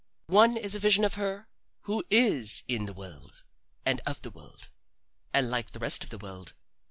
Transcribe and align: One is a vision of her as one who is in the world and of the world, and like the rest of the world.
One 0.33 0.57
is 0.57 0.73
a 0.73 0.79
vision 0.79 1.03
of 1.05 1.13
her 1.13 1.33
as 1.33 1.37
one 1.43 1.47
who 1.81 2.03
is 2.09 2.63
in 2.67 2.87
the 2.87 2.93
world 2.95 3.43
and 3.85 4.01
of 4.03 4.23
the 4.23 4.31
world, 4.31 4.69
and 5.31 5.47
like 5.51 5.69
the 5.73 5.79
rest 5.79 6.03
of 6.03 6.09
the 6.09 6.17
world. 6.17 6.55